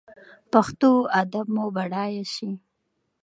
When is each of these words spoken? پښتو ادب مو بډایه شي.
پښتو 0.51 0.91
ادب 1.21 1.45
مو 1.55 1.65
بډایه 1.75 2.25
شي. 2.33 2.51